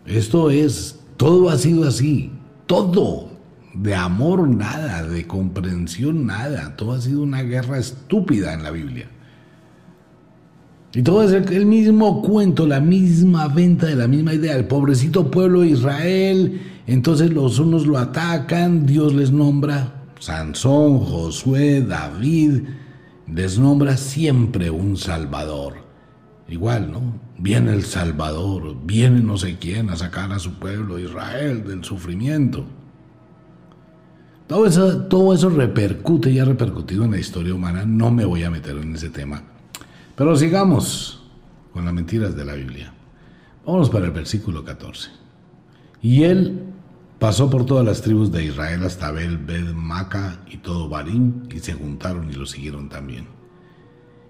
[0.06, 2.32] Esto es, todo ha sido así.
[2.66, 3.30] Todo,
[3.76, 6.76] de amor nada, de comprensión nada.
[6.76, 9.08] Todo ha sido una guerra estúpida en la Biblia.
[10.96, 14.56] Y todo es el, mismo cuento, la misma venta de la misma idea.
[14.56, 21.82] El pobrecito pueblo de Israel, entonces los unos lo atacan, Dios les nombra Sansón, Josué,
[21.82, 22.64] David,
[23.32, 25.76] les nombra siempre un Salvador.
[26.50, 27.31] Igual, ¿no?
[27.42, 32.64] Viene el Salvador, viene no sé quién a sacar a su pueblo Israel del sufrimiento.
[34.46, 37.84] Todo eso, todo eso repercute y ha repercutido en la historia humana.
[37.84, 39.42] No me voy a meter en ese tema.
[40.16, 41.24] Pero sigamos
[41.74, 42.94] con las mentiras de la Biblia.
[43.66, 45.10] Vamos para el versículo 14.
[46.00, 46.62] Y él
[47.18, 51.58] pasó por todas las tribus de Israel hasta Abel, Bed, Maca y todo Barim, y
[51.58, 53.26] se juntaron y lo siguieron también.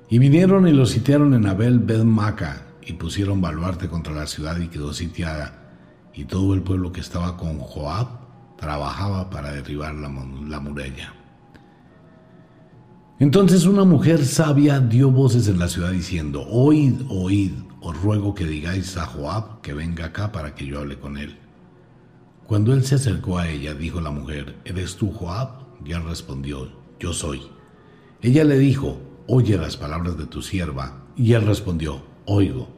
[0.09, 4.59] Y vinieron y lo sitiaron en Abel, Bed, Maca, y pusieron baluarte contra la ciudad
[4.59, 5.71] y quedó sitiada,
[6.13, 8.07] y todo el pueblo que estaba con Joab
[8.57, 10.09] trabajaba para derribar la,
[10.59, 11.13] muralla.
[13.19, 18.45] Entonces una mujer sabia dio voces en la ciudad diciendo, Oíd, oíd, os ruego que
[18.45, 21.37] digáis a Joab que venga acá para que yo hable con él.
[22.45, 25.61] Cuando él se acercó a ella, dijo la mujer, ¿eres tú Joab?
[25.85, 27.41] Y él respondió, yo soy.
[28.21, 31.05] Ella le dijo, oye las palabras de tu sierva.
[31.15, 32.69] Y él respondió, oigo.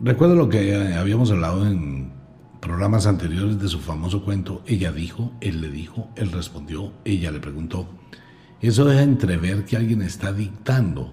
[0.00, 2.12] Recuerda lo que habíamos hablado en
[2.60, 7.40] programas anteriores de su famoso cuento, ella dijo, él le dijo, él respondió, ella le
[7.40, 7.88] preguntó.
[8.60, 11.12] Eso deja entrever que alguien está dictando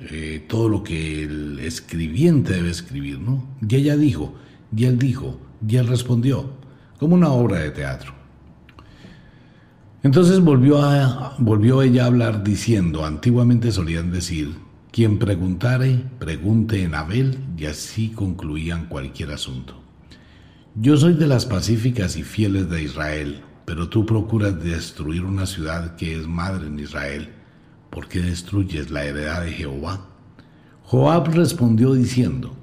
[0.00, 3.46] eh, todo lo que el escribiente debe escribir, ¿no?
[3.66, 4.34] Y ella dijo,
[4.74, 6.50] y él dijo, y él respondió,
[6.98, 8.12] como una obra de teatro.
[10.02, 14.56] Entonces volvió, a, volvió ella a hablar diciendo, antiguamente solían decir,
[14.92, 19.80] quien preguntare, pregunte en Abel, y así concluían cualquier asunto.
[20.74, 25.96] Yo soy de las pacíficas y fieles de Israel, pero tú procuras destruir una ciudad
[25.96, 27.30] que es madre en Israel.
[27.88, 30.08] ¿Por qué destruyes la heredad de Jehová?
[30.84, 32.54] Joab respondió diciendo,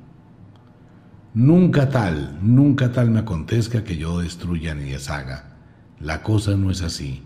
[1.33, 5.57] Nunca tal, nunca tal me acontezca que yo destruya ni deshaga.
[5.99, 7.23] La cosa no es así.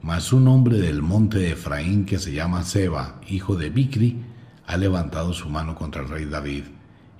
[0.00, 4.22] Mas un hombre del monte de Efraín que se llama Seba, hijo de Bicri,
[4.66, 6.64] ha levantado su mano contra el rey David.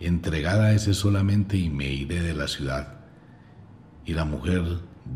[0.00, 2.94] Entregada a ese solamente y me iré de la ciudad.
[4.04, 4.62] Y la mujer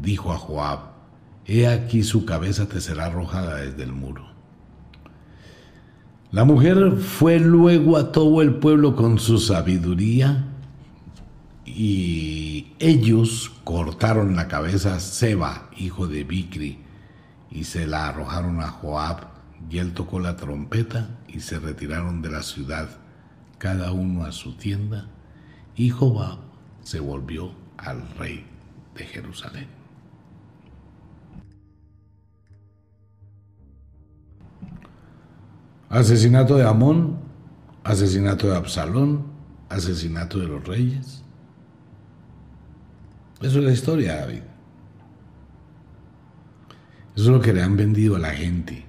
[0.01, 0.81] dijo a Joab,
[1.47, 4.27] He aquí su cabeza te será arrojada desde el muro.
[6.31, 10.45] La mujer fue luego a todo el pueblo con su sabiduría
[11.65, 16.79] y ellos cortaron la cabeza a Seba, hijo de Bicri,
[17.51, 19.29] y se la arrojaron a Joab,
[19.71, 22.89] y él tocó la trompeta y se retiraron de la ciudad,
[23.59, 25.09] cada uno a su tienda,
[25.77, 26.39] y Jobab
[26.83, 28.45] se volvió al rey
[28.95, 29.69] de Jerusalén.
[35.89, 37.19] Asesinato de Amón,
[37.85, 39.25] asesinato de Absalón,
[39.69, 41.25] asesinato de los reyes.
[43.41, 44.43] Eso es la historia, David.
[47.15, 48.88] Eso es lo que le han vendido a la gente.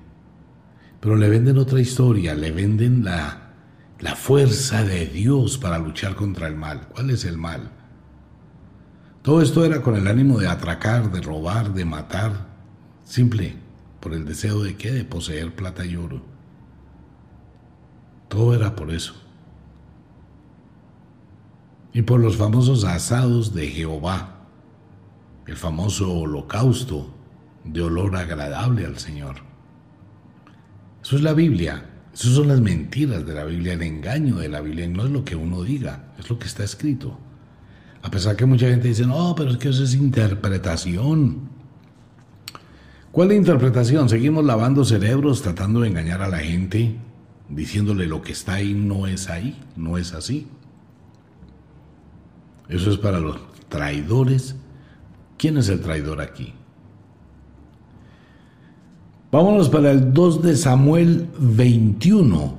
[1.00, 3.54] Pero le venden otra historia, le venden la,
[4.00, 6.88] la fuerza de Dios para luchar contra el mal.
[6.90, 7.72] ¿Cuál es el mal?
[9.22, 12.48] Todo esto era con el ánimo de atracar, de robar, de matar,
[13.04, 13.56] simple,
[14.00, 14.92] por el deseo de qué?
[14.92, 16.22] De poseer plata y oro.
[18.30, 19.14] Todo era por eso.
[21.92, 24.36] Y por los famosos asados de Jehová,
[25.48, 27.14] el famoso holocausto
[27.64, 29.49] de olor agradable al Señor.
[31.04, 34.62] Eso es la Biblia, esas son las mentiras de la Biblia, el engaño de la
[34.62, 37.18] Biblia, no es lo que uno diga, es lo que está escrito.
[38.02, 41.50] A pesar que mucha gente dice, no, pero es que eso es interpretación.
[43.12, 44.10] ¿Cuál es interpretación?
[44.10, 46.96] Seguimos lavando cerebros tratando de engañar a la gente,
[47.50, 50.48] diciéndole lo que está ahí no es ahí, no es así.
[52.68, 54.56] Eso es para los traidores.
[55.38, 56.54] ¿Quién es el traidor aquí?
[59.32, 62.58] Vámonos para el 2 de Samuel 21.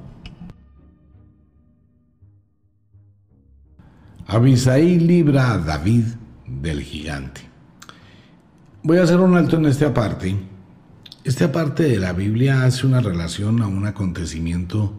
[4.28, 6.04] Abisaí libra a David
[6.46, 7.40] del gigante.
[8.84, 10.36] Voy a hacer un alto en esta parte.
[11.24, 14.94] Esta parte de la Biblia hace una relación a un acontecimiento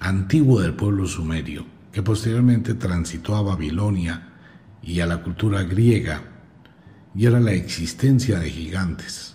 [0.00, 4.32] antiguo del pueblo sumerio, que posteriormente transitó a Babilonia
[4.82, 6.22] y a la cultura griega,
[7.14, 9.33] y era la existencia de gigantes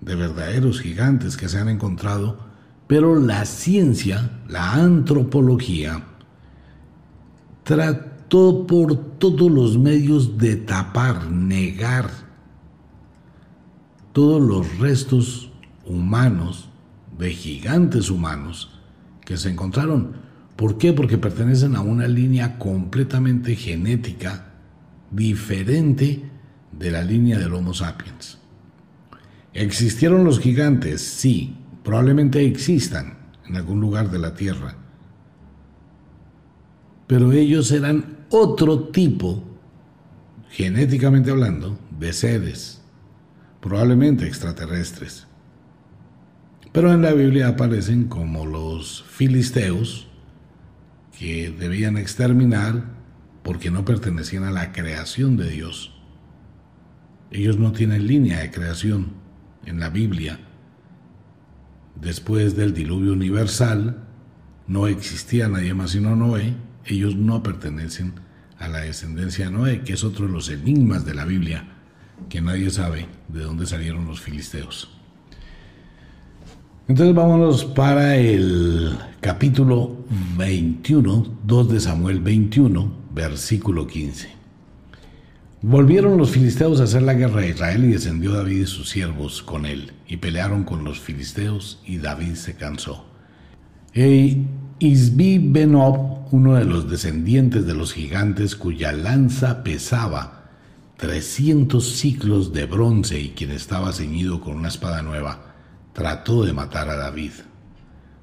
[0.00, 2.38] de verdaderos gigantes que se han encontrado,
[2.86, 6.04] pero la ciencia, la antropología,
[7.62, 12.10] trató por todos los medios de tapar, negar
[14.12, 15.52] todos los restos
[15.84, 16.68] humanos,
[17.16, 18.80] de gigantes humanos,
[19.24, 20.12] que se encontraron.
[20.56, 20.92] ¿Por qué?
[20.92, 24.46] Porque pertenecen a una línea completamente genética
[25.10, 26.28] diferente
[26.72, 28.39] de la línea del Homo sapiens.
[29.52, 31.00] ¿Existieron los gigantes?
[31.00, 34.76] Sí, probablemente existan en algún lugar de la Tierra.
[37.06, 39.42] Pero ellos eran otro tipo,
[40.50, 42.80] genéticamente hablando, de seres,
[43.60, 45.26] probablemente extraterrestres.
[46.72, 50.06] Pero en la Biblia aparecen como los filisteos,
[51.18, 52.84] que debían exterminar
[53.42, 55.92] porque no pertenecían a la creación de Dios.
[57.32, 59.19] Ellos no tienen línea de creación
[59.66, 60.38] en la Biblia.
[62.00, 64.04] Después del diluvio universal,
[64.66, 66.54] no existía nadie más sino Noé.
[66.86, 68.14] Ellos no pertenecen
[68.58, 71.64] a la descendencia de Noé, que es otro de los enigmas de la Biblia,
[72.28, 74.96] que nadie sabe de dónde salieron los filisteos.
[76.88, 80.04] Entonces vámonos para el capítulo
[80.36, 84.39] 21, 2 de Samuel 21, versículo 15.
[85.62, 89.42] Volvieron los filisteos a hacer la guerra a Israel y descendió David y sus siervos
[89.42, 93.04] con él, y pelearon con los filisteos, y David se cansó.
[93.92, 94.38] E
[94.78, 100.48] Isbi Benob, uno de los descendientes de los gigantes, cuya lanza pesaba
[100.96, 105.54] trescientos ciclos de bronce y quien estaba ceñido con una espada nueva,
[105.92, 107.32] trató de matar a David.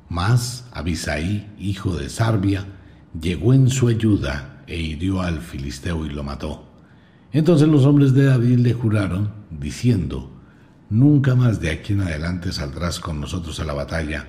[0.10, 2.66] Mas Abisaí, hijo de Sarbia,
[3.20, 6.67] llegó en su ayuda e hirió al filisteo y lo mató.
[7.32, 10.32] Entonces los hombres de David le juraron, diciendo,
[10.90, 14.26] Nunca más de aquí en adelante saldrás con nosotros a la batalla,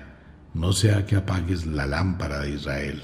[0.53, 3.01] no sea que apagues la lámpara de Israel.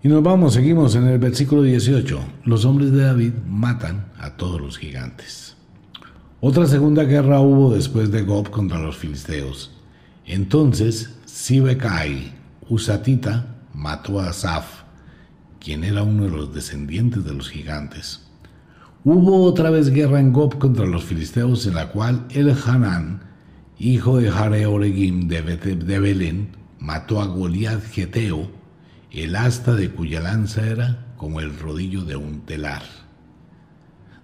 [0.00, 2.20] Y nos vamos, seguimos en el versículo 18.
[2.44, 5.56] Los hombres de David matan a todos los gigantes.
[6.40, 9.72] Otra segunda guerra hubo después de Gob contra los filisteos.
[10.24, 12.32] Entonces Sibekai,
[12.68, 14.82] Usatita, mató a Asaf,
[15.60, 18.26] quien era uno de los descendientes de los gigantes.
[19.04, 23.22] Hubo otra vez guerra en Gob contra los filisteos, en la cual el Hanán,
[23.78, 28.50] hijo de Jareoregim de, de Belén, mató a Goliat Geteo,
[29.10, 32.82] el asta de cuya lanza era como el rodillo de un telar.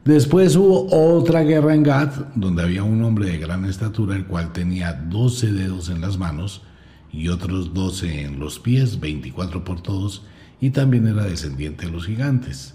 [0.04, 4.52] Después hubo otra guerra en Gad, donde había un hombre de gran estatura, el cual
[4.52, 6.62] tenía doce dedos en las manos
[7.10, 10.22] y otros doce en los pies, veinticuatro por todos,
[10.64, 12.72] y también era descendiente de los gigantes.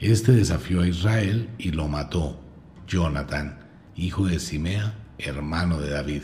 [0.00, 2.40] Este desafió a Israel y lo mató,
[2.88, 3.58] Jonathan,
[3.94, 6.22] hijo de Simea, hermano de David.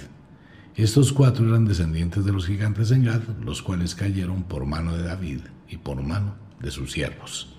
[0.75, 5.03] Estos cuatro eran descendientes de los gigantes en Gad, los cuales cayeron por mano de
[5.03, 7.55] David y por mano de sus siervos.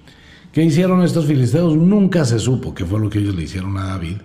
[0.52, 1.78] ¿Qué hicieron estos filisteos?
[1.78, 4.18] Nunca se supo qué fue lo que ellos le hicieron a David,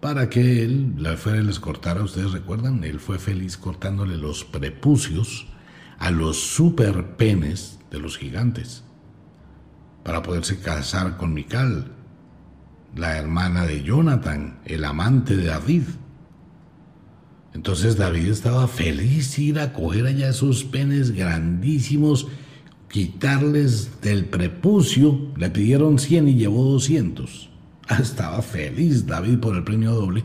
[0.00, 4.44] para que él la fuera y les cortara, ustedes recuerdan, él fue feliz cortándole los
[4.44, 5.46] prepucios
[5.98, 8.84] a los superpenes de los gigantes
[10.04, 11.92] para poderse casar con Mical,
[12.96, 15.82] la hermana de Jonathan, el amante de David.
[17.52, 22.28] Entonces David estaba feliz ir a coger allá esos penes grandísimos,
[22.88, 27.50] quitarles del prepucio, le pidieron 100 y llevó 200.
[28.00, 30.24] Estaba feliz David por el premio doble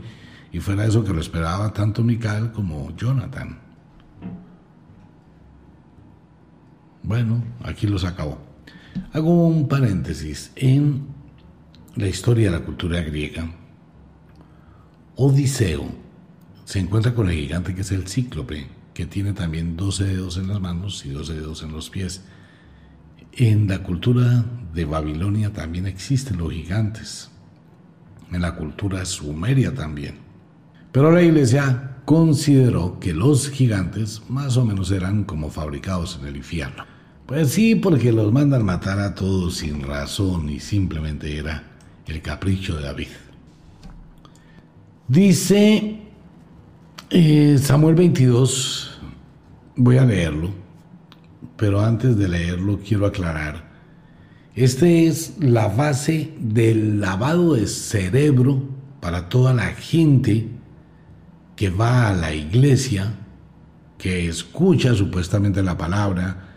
[0.51, 3.64] y fuera eso que lo esperaba tanto Mical como Jonathan.
[7.05, 8.39] Bueno, aquí los acabó.
[9.13, 10.51] Hago un paréntesis.
[10.55, 11.05] En
[11.95, 13.47] la historia de la cultura griega,
[15.15, 15.85] Odiseo
[16.63, 20.47] se encuentra con el gigante que es el cíclope, que tiene también 12 dedos en
[20.47, 22.23] las manos y 12 dedos en los pies.
[23.33, 24.43] En la cultura
[24.73, 27.29] de Babilonia también existen los gigantes.
[28.31, 30.17] En la cultura sumeria también.
[30.91, 36.37] Pero la iglesia consideró que los gigantes más o menos eran como fabricados en el
[36.37, 36.94] infierno.
[37.25, 41.63] Pues sí, porque los mandan matar a todos sin razón y simplemente era
[42.05, 43.07] el capricho de David.
[45.07, 46.01] Dice
[47.09, 48.99] eh, Samuel 22,
[49.75, 50.51] voy a leerlo,
[51.57, 53.71] pero antes de leerlo quiero aclarar,
[54.53, 58.61] esta es la base del lavado de cerebro
[58.99, 60.47] para toda la gente
[61.55, 63.15] que va a la iglesia,
[63.97, 66.54] que escucha supuestamente la palabra,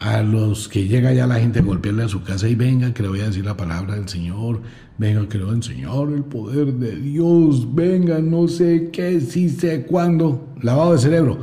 [0.00, 3.02] a los que llega ya la gente a golpearle a su casa y venga que
[3.02, 4.60] le voy a decir la palabra del Señor,
[4.96, 9.48] venga que le voy a enseñar el poder de Dios, venga no sé qué, si
[9.48, 11.38] sé cuándo, lavado de cerebro.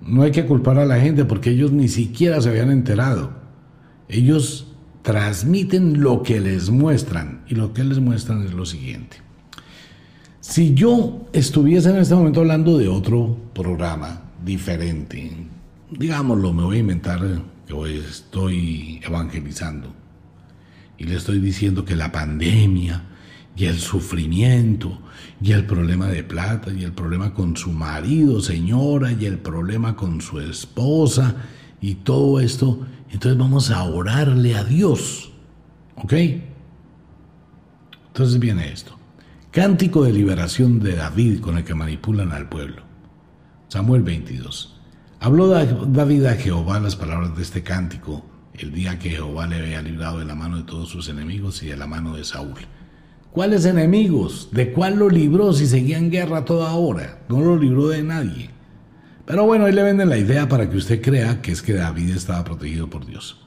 [0.00, 3.30] No hay que culpar a la gente porque ellos ni siquiera se habían enterado.
[4.08, 4.72] Ellos
[5.02, 9.18] transmiten lo que les muestran y lo que les muestran es lo siguiente.
[10.40, 15.30] Si yo estuviese en este momento hablando de otro programa diferente,
[15.90, 17.20] digámoslo, me voy a inventar
[17.68, 19.92] yo estoy evangelizando
[20.96, 23.04] y le estoy diciendo que la pandemia
[23.56, 24.98] y el sufrimiento
[25.40, 29.96] y el problema de plata y el problema con su marido, señora, y el problema
[29.96, 31.34] con su esposa
[31.80, 35.32] y todo esto, entonces vamos a orarle a Dios.
[35.96, 36.14] ¿Ok?
[38.08, 38.96] Entonces viene esto.
[39.50, 42.82] Cántico de liberación de David con el que manipulan al pueblo.
[43.68, 44.77] Samuel 22.
[45.20, 49.82] Habló David a Jehová las palabras de este cántico el día que Jehová le había
[49.82, 52.58] librado de la mano de todos sus enemigos y de la mano de Saúl.
[53.32, 54.48] ¿Cuáles enemigos?
[54.52, 57.20] ¿De cuál lo libró si seguía en guerra toda hora?
[57.28, 58.50] No lo libró de nadie.
[59.26, 62.10] Pero bueno, ahí le venden la idea para que usted crea que es que David
[62.16, 63.44] estaba protegido por Dios.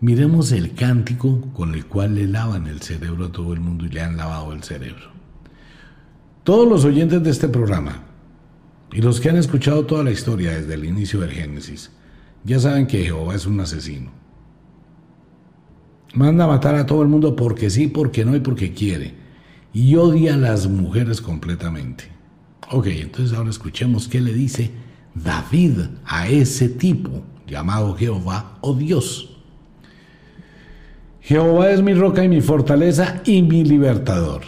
[0.00, 3.88] Miremos el cántico con el cual le lavan el cerebro a todo el mundo y
[3.88, 5.12] le han lavado el cerebro.
[6.44, 8.03] Todos los oyentes de este programa,
[8.94, 11.90] y los que han escuchado toda la historia desde el inicio del Génesis,
[12.44, 14.12] ya saben que Jehová es un asesino.
[16.14, 19.14] Manda a matar a todo el mundo porque sí, porque no y porque quiere.
[19.72, 22.04] Y odia a las mujeres completamente.
[22.70, 24.70] Ok, entonces ahora escuchemos qué le dice
[25.16, 29.36] David a ese tipo llamado Jehová o Dios.
[31.20, 34.42] Jehová es mi roca y mi fortaleza y mi libertador.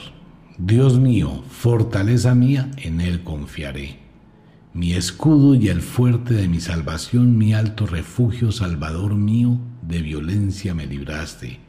[0.57, 4.06] Dios mío, fortaleza mía, en él confiaré
[4.77, 10.75] mi escudo y el fuerte de mi salvación, mi alto refugio, Salvador mío, de violencia
[10.75, 11.61] me libraste.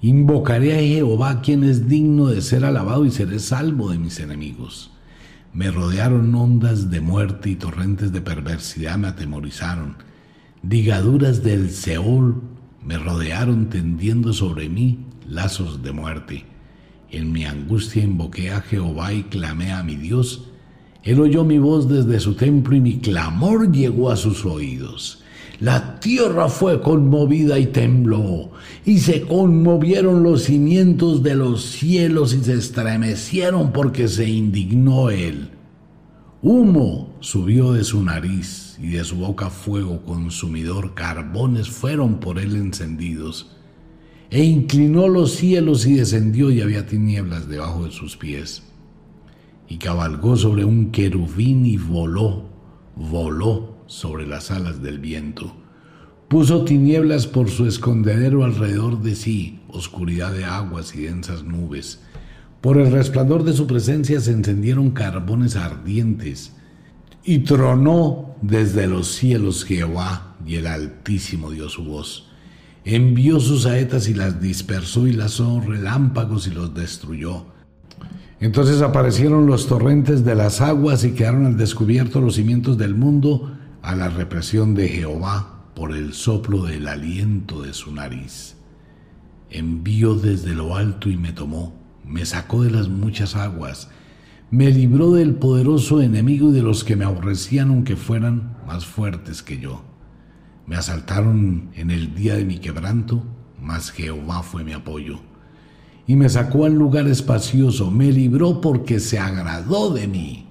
[0.00, 4.92] Invocaré a Jehová, quien es digno de ser alabado, y seré salvo de mis enemigos.
[5.52, 9.96] Me rodearon ondas de muerte y torrentes de perversidad me atemorizaron.
[10.62, 12.42] Ligaduras del Seol
[12.80, 16.44] me rodearon tendiendo sobre mí lazos de muerte.
[17.10, 20.52] En mi angustia invoqué a Jehová y clamé a mi Dios,
[21.06, 25.22] él oyó mi voz desde su templo y mi clamor llegó a sus oídos.
[25.60, 28.50] La tierra fue conmovida y tembló,
[28.84, 35.50] y se conmovieron los cimientos de los cielos y se estremecieron porque se indignó él.
[36.42, 42.56] Humo subió de su nariz y de su boca fuego consumidor, carbones fueron por él
[42.56, 43.56] encendidos.
[44.28, 48.64] E inclinó los cielos y descendió y había tinieblas debajo de sus pies
[49.68, 52.44] y cabalgó sobre un querubín y voló,
[52.94, 55.54] voló sobre las alas del viento.
[56.28, 62.00] Puso tinieblas por su escondedero alrededor de sí, oscuridad de aguas y densas nubes.
[62.60, 66.52] Por el resplandor de su presencia se encendieron carbones ardientes,
[67.24, 72.28] y tronó desde los cielos Jehová, y el Altísimo dio su voz.
[72.84, 77.55] Envió sus saetas y las dispersó y lanzó relámpagos y los destruyó
[78.38, 83.56] Entonces aparecieron los torrentes de las aguas y quedaron al descubierto los cimientos del mundo
[83.80, 88.56] a la represión de Jehová por el soplo del aliento de su nariz.
[89.48, 91.74] Envió desde lo alto y me tomó,
[92.04, 93.88] me sacó de las muchas aguas,
[94.50, 99.42] me libró del poderoso enemigo y de los que me aborrecían aunque fueran más fuertes
[99.42, 99.82] que yo.
[100.66, 103.22] Me asaltaron en el día de mi quebranto,
[103.58, 105.20] mas Jehová fue mi apoyo
[106.06, 110.46] y me sacó al lugar espacioso, me libró porque se agradó de mí.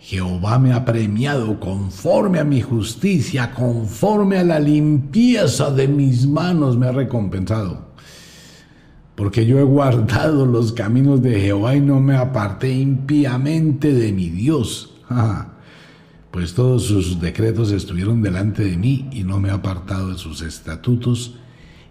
[0.00, 6.76] Jehová me ha premiado conforme a mi justicia, conforme a la limpieza de mis manos
[6.76, 7.88] me ha recompensado.
[9.14, 14.30] Porque yo he guardado los caminos de Jehová y no me aparté impíamente de mi
[14.30, 14.94] Dios.
[16.30, 20.42] pues todos sus decretos estuvieron delante de mí y no me he apartado de sus
[20.42, 21.34] estatutos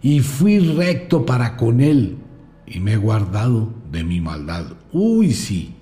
[0.02, 2.18] y fui recto para con él
[2.68, 4.66] y me he guardado de mi maldad.
[4.92, 5.74] Uy, sí.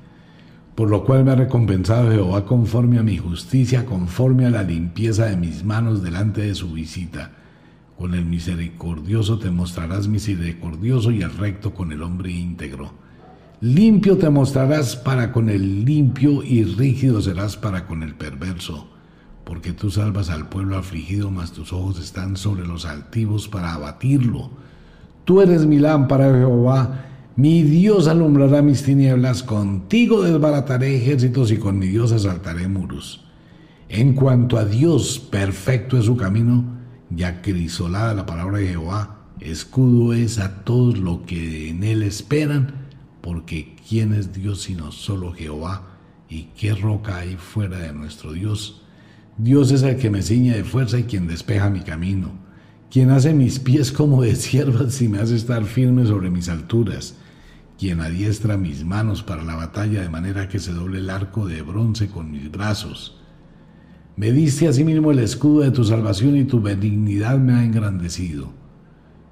[0.75, 5.25] Por lo cual me ha recompensado Jehová conforme a mi justicia, conforme a la limpieza
[5.25, 7.31] de mis manos delante de su visita.
[7.97, 12.93] Con el misericordioso te mostrarás misericordioso y el recto con el hombre íntegro.
[13.61, 18.89] Limpio te mostrarás para con el limpio y rígido serás para con el perverso.
[19.45, 24.51] Porque tú salvas al pueblo afligido, mas tus ojos están sobre los altivos para abatirlo
[25.26, 27.05] Tú eres mi lámpara, Jehová.
[27.36, 29.41] Mi Dios alumbrará mis tinieblas.
[29.41, 33.26] Contigo desbarataré ejércitos y con mi Dios asaltaré muros.
[33.89, 36.63] En cuanto a Dios, perfecto es su camino,
[37.09, 42.88] ya crisolada la palabra de Jehová, escudo es a todos los que en él esperan,
[43.21, 45.97] porque ¿quién es Dios sino solo Jehová?
[46.30, 48.84] ¿Y qué roca hay fuera de nuestro Dios?
[49.38, 52.45] Dios es el que me ciña de fuerza y quien despeja mi camino
[52.91, 57.15] quien hace mis pies como de siervas y me hace estar firme sobre mis alturas,
[57.77, 61.61] quien adiestra mis manos para la batalla de manera que se doble el arco de
[61.61, 63.19] bronce con mis brazos.
[64.15, 68.53] Me diste asimismo el escudo de tu salvación y tu benignidad me ha engrandecido.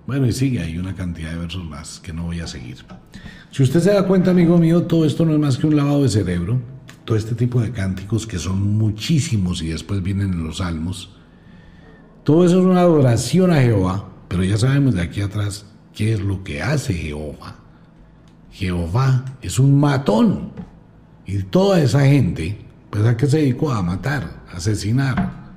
[0.06, 2.78] Bueno, y sigue, hay una cantidad de versos más que no voy a seguir.
[3.52, 6.04] Si usted se da cuenta, amigo mío, todo esto no es más que un lavado
[6.04, 6.60] de cerebro.
[7.06, 11.16] Todo este tipo de cánticos que son muchísimos y después vienen en los salmos
[12.24, 16.22] todo eso es una adoración a Jehová, pero ya sabemos de aquí atrás qué es
[16.22, 17.56] lo que hace Jehová.
[18.52, 20.52] Jehová es un matón.
[21.26, 22.58] Y toda esa gente,
[22.90, 25.54] pues a qué se dedicó a matar, a asesinar.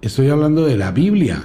[0.00, 1.44] Estoy hablando de la Biblia.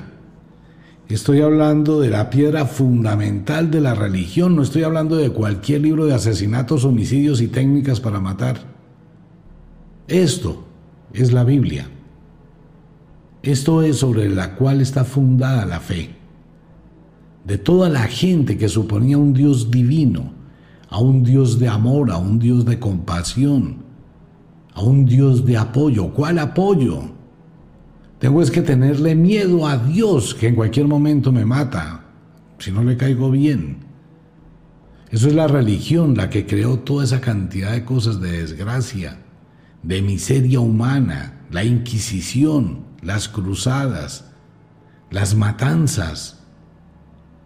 [1.09, 4.55] Estoy hablando de la piedra fundamental de la religión.
[4.55, 8.57] No estoy hablando de cualquier libro de asesinatos, homicidios y técnicas para matar.
[10.07, 10.65] Esto
[11.13, 11.87] es la Biblia.
[13.43, 16.15] Esto es sobre la cual está fundada la fe.
[17.43, 20.31] De toda la gente que suponía un Dios divino,
[20.89, 23.83] a un Dios de amor, a un Dios de compasión,
[24.73, 26.13] a un Dios de apoyo.
[26.13, 27.01] ¿Cuál apoyo?
[28.17, 32.05] Tengo es que tenerle miedo a Dios que en cualquier momento me mata,
[32.59, 33.79] si no le caigo bien.
[35.11, 39.19] Eso es la religión la que creó toda esa cantidad de cosas de desgracia,
[39.83, 44.31] de miseria humana, la Inquisición, las cruzadas,
[45.11, 46.43] las matanzas,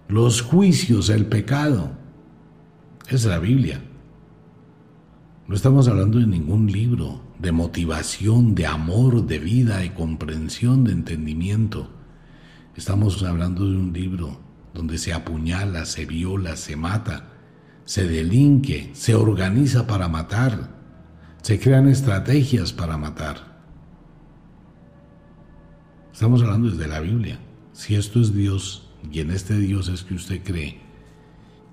[0.07, 1.91] los juicios, el pecado.
[3.09, 3.81] Es la Biblia.
[5.47, 10.91] No estamos hablando de ningún libro de motivación, de amor, de vida, de comprensión, de
[10.91, 11.89] entendimiento.
[12.75, 14.39] Estamos hablando de un libro
[14.73, 17.29] donde se apuñala, se viola, se mata,
[17.85, 20.75] se delinque, se organiza para matar,
[21.41, 23.56] se crean estrategias para matar.
[26.17, 27.37] Estamos hablando desde la Biblia.
[27.73, 30.79] Si esto es Dios, y en este Dios es que usted cree,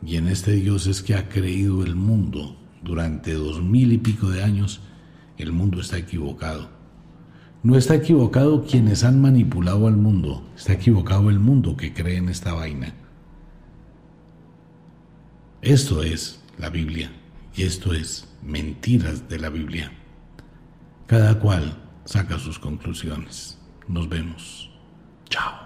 [0.04, 4.28] y en este Dios es que ha creído el mundo durante dos mil y pico
[4.28, 4.82] de años,
[5.38, 6.68] el mundo está equivocado.
[7.62, 12.28] No está equivocado quienes han manipulado al mundo, está equivocado el mundo que cree en
[12.28, 12.92] esta vaina.
[15.62, 17.10] Esto es la Biblia
[17.56, 19.90] y esto es mentiras de la Biblia.
[21.06, 23.63] Cada cual saca sus conclusiones.
[23.88, 24.70] Nos vemos.
[25.28, 25.63] Chao.